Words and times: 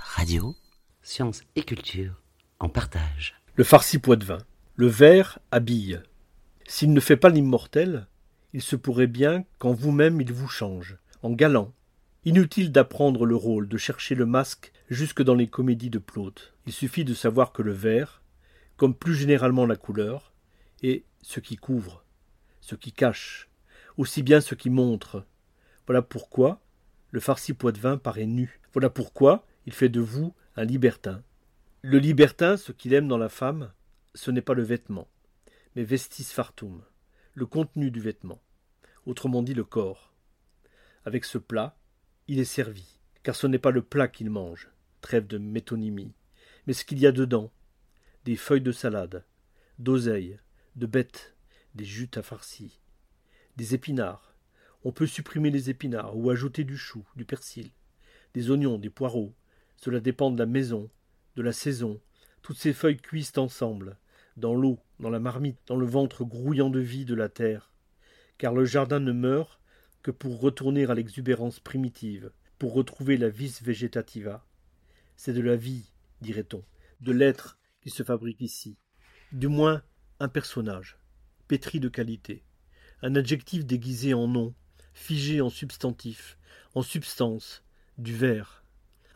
Radio. 0.00 0.56
Science 1.02 1.42
et 1.56 1.62
culture 1.62 2.20
en 2.60 2.68
partage. 2.68 3.34
Le 3.54 3.64
farci 3.64 3.98
vin. 3.98 4.38
Le 4.76 4.86
verre 4.86 5.38
habille. 5.50 6.00
S'il 6.66 6.92
ne 6.92 7.00
fait 7.00 7.16
pas 7.16 7.28
l'immortel, 7.28 8.06
il 8.52 8.62
se 8.62 8.76
pourrait 8.76 9.06
bien 9.06 9.44
qu'en 9.58 9.72
vous-même 9.72 10.20
il 10.20 10.32
vous 10.32 10.48
change, 10.48 10.96
en 11.22 11.30
galant. 11.30 11.72
Inutile 12.24 12.72
d'apprendre 12.72 13.26
le 13.26 13.36
rôle, 13.36 13.68
de 13.68 13.76
chercher 13.76 14.14
le 14.14 14.26
masque 14.26 14.72
jusque 14.90 15.22
dans 15.22 15.34
les 15.34 15.48
comédies 15.48 15.90
de 15.90 15.98
Plaute. 15.98 16.54
Il 16.66 16.72
suffit 16.72 17.04
de 17.04 17.14
savoir 17.14 17.52
que 17.52 17.62
le 17.62 17.72
vert, 17.72 18.22
comme 18.76 18.94
plus 18.94 19.14
généralement 19.14 19.66
la 19.66 19.76
couleur, 19.76 20.32
est 20.82 21.04
ce 21.22 21.40
qui 21.40 21.56
couvre, 21.56 22.04
ce 22.60 22.74
qui 22.74 22.92
cache, 22.92 23.48
aussi 23.96 24.22
bien 24.22 24.40
ce 24.40 24.54
qui 24.54 24.70
montre. 24.70 25.24
Voilà 25.86 26.02
pourquoi 26.02 26.60
le 27.10 27.20
farci 27.20 27.54
vin 27.60 27.96
paraît 27.96 28.26
nu. 28.26 28.60
Voilà 28.72 28.90
pourquoi 28.90 29.46
il 29.68 29.74
fait 29.74 29.90
de 29.90 30.00
vous 30.00 30.34
un 30.56 30.64
libertin. 30.64 31.22
Le 31.82 31.98
libertin, 31.98 32.56
ce 32.56 32.72
qu'il 32.72 32.94
aime 32.94 33.06
dans 33.06 33.18
la 33.18 33.28
femme, 33.28 33.70
ce 34.14 34.30
n'est 34.30 34.40
pas 34.40 34.54
le 34.54 34.62
vêtement, 34.62 35.08
mais 35.76 35.84
vestis 35.84 36.32
fartum, 36.32 36.82
le 37.34 37.44
contenu 37.44 37.90
du 37.90 38.00
vêtement, 38.00 38.40
autrement 39.04 39.42
dit 39.42 39.52
le 39.52 39.64
corps. 39.64 40.14
Avec 41.04 41.26
ce 41.26 41.36
plat, 41.36 41.76
il 42.28 42.38
est 42.38 42.46
servi, 42.46 42.98
car 43.22 43.36
ce 43.36 43.46
n'est 43.46 43.58
pas 43.58 43.70
le 43.70 43.82
plat 43.82 44.08
qu'il 44.08 44.30
mange, 44.30 44.70
trêve 45.02 45.26
de 45.26 45.36
métonymie, 45.36 46.14
mais 46.66 46.72
ce 46.72 46.86
qu'il 46.86 46.98
y 46.98 47.06
a 47.06 47.12
dedans, 47.12 47.52
des 48.24 48.36
feuilles 48.36 48.62
de 48.62 48.72
salade, 48.72 49.26
d'oseille, 49.78 50.38
de 50.76 50.86
bêtes, 50.86 51.36
des 51.74 51.84
jutes 51.84 52.16
à 52.16 52.22
farci, 52.22 52.80
des 53.56 53.74
épinards. 53.74 54.34
On 54.82 54.92
peut 54.92 55.06
supprimer 55.06 55.50
les 55.50 55.68
épinards 55.68 56.16
ou 56.16 56.30
ajouter 56.30 56.64
du 56.64 56.78
chou, 56.78 57.06
du 57.16 57.26
persil, 57.26 57.70
des 58.32 58.50
oignons, 58.50 58.78
des 58.78 58.88
poireaux. 58.88 59.34
Cela 59.78 60.00
dépend 60.00 60.32
de 60.32 60.38
la 60.38 60.46
maison, 60.46 60.90
de 61.36 61.42
la 61.42 61.52
saison. 61.52 62.00
Toutes 62.42 62.58
ces 62.58 62.72
feuilles 62.72 62.96
cuisent 62.96 63.38
ensemble, 63.38 63.96
dans 64.36 64.54
l'eau, 64.54 64.80
dans 64.98 65.08
la 65.08 65.20
marmite, 65.20 65.58
dans 65.66 65.76
le 65.76 65.86
ventre 65.86 66.24
grouillant 66.24 66.68
de 66.68 66.80
vie 66.80 67.04
de 67.04 67.14
la 67.14 67.28
terre. 67.28 67.70
Car 68.38 68.54
le 68.54 68.64
jardin 68.64 68.98
ne 68.98 69.12
meurt 69.12 69.60
que 70.02 70.10
pour 70.10 70.40
retourner 70.40 70.84
à 70.86 70.94
l'exubérance 70.94 71.60
primitive, 71.60 72.32
pour 72.58 72.74
retrouver 72.74 73.16
la 73.16 73.28
vis 73.28 73.62
vegetativa. 73.62 74.44
C'est 75.16 75.32
de 75.32 75.40
la 75.40 75.54
vie, 75.54 75.92
dirait-on, 76.22 76.64
de 77.00 77.12
l'être 77.12 77.58
qui 77.80 77.90
se 77.90 78.02
fabrique 78.02 78.40
ici. 78.40 78.76
Du 79.30 79.46
moins, 79.46 79.82
un 80.18 80.28
personnage, 80.28 80.98
pétri 81.46 81.78
de 81.78 81.88
qualité, 81.88 82.42
un 83.02 83.14
adjectif 83.14 83.64
déguisé 83.64 84.12
en 84.12 84.26
nom, 84.26 84.54
figé 84.92 85.40
en 85.40 85.50
substantif, 85.50 86.36
en 86.74 86.82
substance, 86.82 87.62
du 87.96 88.14
verre, 88.14 88.64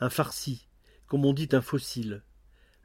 un 0.03 0.11
farci, 0.11 0.67
comme 1.07 1.25
on 1.25 1.33
dit 1.33 1.49
un 1.53 1.61
fossile. 1.61 2.25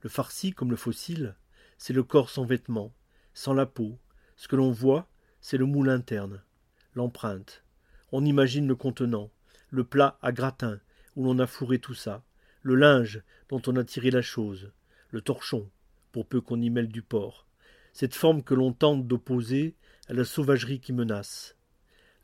Le 0.03 0.09
farci, 0.09 0.53
comme 0.53 0.69
le 0.69 0.77
fossile, 0.77 1.35
c'est 1.79 1.93
le 1.93 2.03
corps 2.03 2.29
sans 2.29 2.45
vêtements, 2.45 2.93
sans 3.33 3.55
la 3.55 3.65
peau. 3.65 3.97
Ce 4.35 4.47
que 4.47 4.55
l'on 4.55 4.69
voit, 4.69 5.09
c'est 5.41 5.57
le 5.57 5.65
moule 5.65 5.89
interne, 5.89 6.43
l'empreinte. 6.93 7.63
On 8.11 8.23
imagine 8.23 8.67
le 8.67 8.75
contenant, 8.75 9.31
le 9.71 9.83
plat 9.83 10.19
à 10.21 10.31
gratin 10.31 10.79
où 11.15 11.23
l'on 11.23 11.39
a 11.39 11.47
fourré 11.47 11.79
tout 11.79 11.95
ça, 11.95 12.23
le 12.61 12.75
linge 12.75 13.23
dont 13.49 13.63
on 13.65 13.77
a 13.77 13.83
tiré 13.83 14.11
la 14.11 14.21
chose, 14.21 14.71
le 15.09 15.21
torchon, 15.21 15.71
pour 16.11 16.27
peu 16.27 16.39
qu'on 16.39 16.61
y 16.61 16.69
mêle 16.69 16.89
du 16.89 17.01
porc, 17.01 17.47
cette 17.93 18.13
forme 18.13 18.43
que 18.43 18.53
l'on 18.53 18.73
tente 18.73 19.07
d'opposer 19.07 19.75
à 20.07 20.13
la 20.13 20.23
sauvagerie 20.23 20.79
qui 20.79 20.93
menace, 20.93 21.55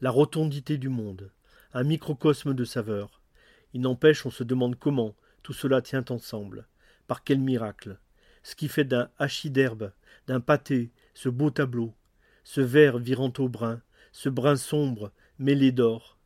la 0.02 0.12
rotondité 0.12 0.78
du 0.78 0.90
monde, 0.90 1.32
un 1.74 1.84
microcosme 1.84 2.54
de 2.54 2.64
saveurs, 2.64 3.23
il 3.74 3.82
n'empêche, 3.82 4.26
on 4.26 4.32
se 4.32 4.44
demande 4.44 4.78
comment 4.78 5.16
tout 5.42 5.54
cela 5.54 5.82
tient 5.82 6.06
ensemble. 6.10 6.68
Par 7.08 7.24
quel 7.24 7.40
miracle? 7.40 8.00
Ce 8.44 8.56
qui 8.56 8.68
fait 8.68 8.86
d'un 8.86 9.10
hachis 9.20 9.50
d'herbe, 9.50 9.92
d'un 10.28 10.40
pâté, 10.40 10.92
ce 11.14 11.30
beau 11.30 11.50
tableau, 11.50 11.94
ce 12.44 12.62
vert 12.62 12.98
virant 12.98 13.34
au 13.38 13.50
brun, 13.50 13.82
ce 14.12 14.30
brun 14.30 14.56
sombre, 14.56 15.12
mêlé 15.40 15.72
d'or. 15.72 16.18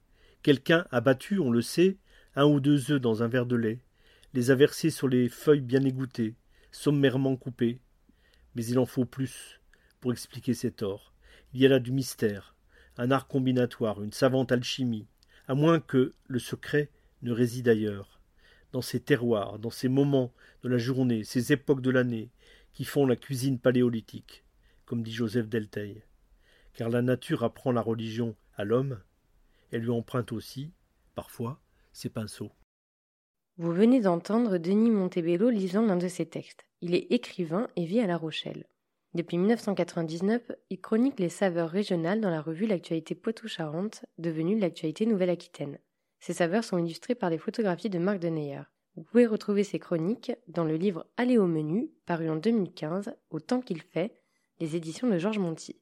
Quelqu'un 0.43 0.85
a 0.91 1.01
battu, 1.01 1.39
on 1.39 1.51
le 1.51 1.61
sait, 1.61 1.97
un 2.35 2.45
ou 2.45 2.59
deux 2.59 2.91
œufs 2.91 3.01
dans 3.01 3.23
un 3.23 3.27
verre 3.27 3.45
de 3.45 3.55
lait, 3.55 3.79
les 4.33 4.51
a 4.51 4.55
versés 4.55 4.89
sur 4.89 5.07
les 5.07 5.29
feuilles 5.29 5.61
bien 5.61 5.83
égouttées, 5.83 6.35
sommairement 6.71 7.35
coupées. 7.35 7.79
Mais 8.55 8.65
il 8.65 8.77
en 8.79 8.85
faut 8.85 9.05
plus 9.05 9.59
pour 9.99 10.11
expliquer 10.11 10.53
cet 10.53 10.83
or. 10.83 11.13
Il 11.53 11.61
y 11.61 11.65
a 11.65 11.69
là 11.69 11.79
du 11.79 11.91
mystère, 11.91 12.55
un 12.97 13.11
art 13.11 13.27
combinatoire, 13.27 14.03
une 14.03 14.11
savante 14.11 14.51
alchimie, 14.51 15.07
à 15.47 15.55
moins 15.55 15.79
que 15.79 16.13
le 16.27 16.39
secret 16.39 16.89
ne 17.21 17.31
réside 17.31 17.67
ailleurs, 17.67 18.19
dans 18.71 18.81
ces 18.81 18.99
terroirs, 18.99 19.59
dans 19.59 19.69
ces 19.69 19.89
moments 19.89 20.33
de 20.63 20.69
la 20.69 20.77
journée, 20.77 21.23
ces 21.23 21.51
époques 21.53 21.81
de 21.81 21.89
l'année, 21.89 22.29
qui 22.73 22.85
font 22.85 23.05
la 23.05 23.15
cuisine 23.15 23.59
paléolithique, 23.59 24.43
comme 24.85 25.03
dit 25.03 25.13
Joseph 25.13 25.49
Delteil. 25.49 26.03
Car 26.73 26.89
la 26.89 27.01
nature 27.01 27.43
apprend 27.43 27.71
la 27.71 27.81
religion 27.81 28.35
à 28.55 28.63
l'homme, 28.63 28.99
elle 29.71 29.81
lui 29.81 29.89
emprunte 29.89 30.31
aussi, 30.31 30.71
parfois, 31.15 31.59
ses 31.91 32.09
pinceaux. 32.09 32.51
Vous 33.57 33.71
venez 33.71 33.99
d'entendre 33.99 34.59
Denis 34.59 34.91
Montebello 34.91 35.49
lisant 35.49 35.81
l'un 35.81 35.97
de 35.97 36.07
ses 36.07 36.27
textes. 36.27 36.65
Il 36.81 36.93
est 36.93 37.11
écrivain 37.11 37.67
et 37.75 37.85
vit 37.85 37.99
à 37.99 38.05
La 38.05 38.17
Rochelle. 38.17 38.67
Depuis 39.15 39.37
1999, 39.37 40.51
il 40.69 40.79
chronique 40.79 41.19
les 41.19 41.29
saveurs 41.29 41.71
régionales 41.71 42.21
dans 42.21 42.29
la 42.29 42.41
revue 42.41 42.67
L'actualité 42.67 43.15
Poitou-Charentes, 43.15 44.05
devenue 44.19 44.59
L'actualité 44.59 45.07
Nouvelle-Aquitaine. 45.07 45.79
Ces 46.19 46.33
saveurs 46.33 46.63
sont 46.63 46.77
illustrées 46.77 47.15
par 47.15 47.29
des 47.29 47.37
photographies 47.37 47.89
de 47.89 47.99
Marc 47.99 48.19
Deneyer. 48.19 48.61
Vous 48.95 49.03
pouvez 49.03 49.27
retrouver 49.27 49.63
ces 49.63 49.79
chroniques 49.79 50.31
dans 50.47 50.63
le 50.63 50.75
livre 50.75 51.05
Aller 51.17 51.37
au 51.37 51.45
menu, 51.45 51.91
paru 52.05 52.29
en 52.29 52.35
2015, 52.35 53.13
Au 53.29 53.39
temps 53.39 53.61
qu'il 53.61 53.81
fait, 53.81 54.15
les 54.59 54.75
éditions 54.75 55.07
de 55.07 55.19
Georges 55.19 55.39
Monti. 55.39 55.75